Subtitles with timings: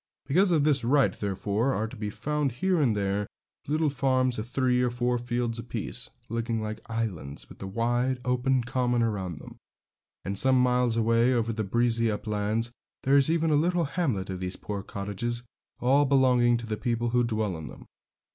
[0.25, 3.27] Because of this right, therefore, are to be found here and there
[3.67, 8.19] little farms of three or four fields a piece, looking like islands, with the wide,
[8.25, 9.57] open common around them;
[10.25, 12.71] and some miles away over the breezy uplands
[13.03, 15.43] there is even a little hamlet of these poor cottages,
[15.79, 17.85] all belonging to the people who dwell in them.